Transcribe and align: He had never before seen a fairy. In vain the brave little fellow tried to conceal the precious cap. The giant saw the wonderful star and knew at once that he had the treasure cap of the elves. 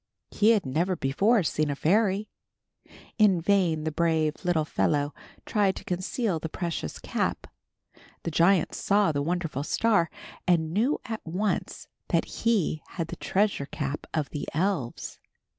He 0.31 0.49
had 0.49 0.65
never 0.65 0.95
before 0.95 1.43
seen 1.43 1.69
a 1.69 1.75
fairy. 1.75 2.27
In 3.19 3.39
vain 3.39 3.83
the 3.83 3.91
brave 3.91 4.33
little 4.43 4.65
fellow 4.65 5.13
tried 5.45 5.75
to 5.75 5.83
conceal 5.85 6.39
the 6.39 6.49
precious 6.49 6.97
cap. 6.97 7.45
The 8.23 8.31
giant 8.31 8.73
saw 8.73 9.11
the 9.11 9.21
wonderful 9.21 9.61
star 9.61 10.09
and 10.47 10.71
knew 10.73 10.99
at 11.05 11.21
once 11.23 11.87
that 12.07 12.25
he 12.25 12.81
had 12.87 13.09
the 13.09 13.15
treasure 13.15 13.67
cap 13.67 14.07
of 14.11 14.31
the 14.31 14.47
elves. 14.55 15.19